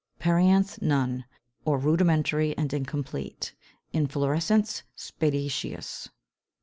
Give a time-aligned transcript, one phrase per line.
[0.17, 1.25] Perianth none,
[1.63, 3.53] or rudimentary and incomplete:
[3.93, 6.09] inflorescence spadiceous.